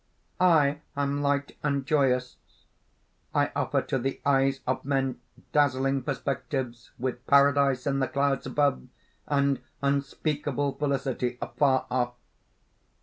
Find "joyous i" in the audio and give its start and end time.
1.85-3.51